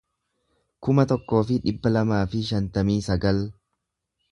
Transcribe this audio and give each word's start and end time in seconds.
kuma 0.87 1.05
tokkoo 1.11 1.41
fi 1.51 1.59
dhibba 1.67 1.93
lamaa 1.99 2.23
fi 2.33 2.43
shantamii 2.51 2.99
sagal 3.11 3.45